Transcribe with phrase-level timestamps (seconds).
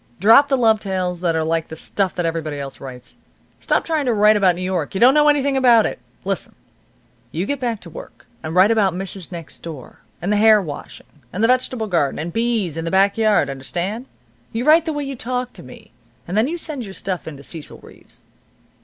[0.19, 3.19] Drop the love tales that are like the stuff that everybody else writes.
[3.59, 4.95] Stop trying to write about New York.
[4.95, 5.99] You don't know anything about it.
[6.25, 6.55] Listen.
[7.31, 9.31] You get back to work, and write about Mrs.
[9.31, 13.15] Next Door, and the hair washing, and the vegetable garden, and bees, and the back
[13.15, 14.07] yard, understand?
[14.51, 15.91] You write the way you talked to me,
[16.27, 18.23] and then you send your stuff in to Cecil Reeves."